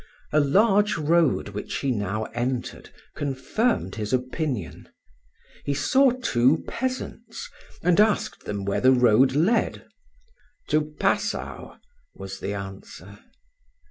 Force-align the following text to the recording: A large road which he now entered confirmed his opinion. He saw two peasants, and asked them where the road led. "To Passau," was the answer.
A 0.33 0.39
large 0.39 0.97
road 0.97 1.49
which 1.49 1.75
he 1.75 1.91
now 1.91 2.23
entered 2.33 2.89
confirmed 3.15 3.93
his 3.93 4.11
opinion. 4.13 4.89
He 5.63 5.75
saw 5.75 6.09
two 6.09 6.63
peasants, 6.67 7.47
and 7.83 7.99
asked 7.99 8.45
them 8.45 8.65
where 8.65 8.81
the 8.81 8.91
road 8.93 9.35
led. 9.35 9.85
"To 10.69 10.81
Passau," 10.99 11.77
was 12.15 12.39
the 12.39 12.51
answer. 12.55 13.19